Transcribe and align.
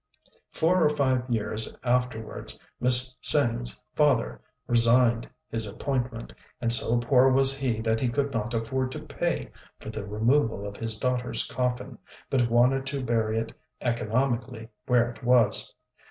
Four 0.49 0.83
or 0.83 0.89
five 0.89 1.29
years 1.29 1.71
afterwards, 1.83 2.59
Miss 2.79 3.13
Tsêng's 3.21 3.85
father 3.93 4.41
resigned 4.65 5.29
his 5.51 5.67
appointment, 5.67 6.33
and 6.59 6.73
so 6.73 6.99
poor 7.01 7.29
was 7.31 7.55
he 7.55 7.81
that 7.81 7.99
he 8.01 8.09
could 8.09 8.33
not 8.33 8.55
afford 8.55 8.91
to 8.93 9.05
pay 9.05 9.51
for 9.79 9.91
the 9.91 10.03
removal 10.03 10.65
of 10.67 10.75
his 10.77 10.97
daughter's 10.97 11.45
coffin, 11.47 11.99
but 12.31 12.49
wanted 12.49 12.87
to 12.87 13.05
bury 13.05 13.37
it 13.37 13.53
economically 13.79 14.69
where 14.87 15.11
it 15.11 15.23
was. 15.23 15.75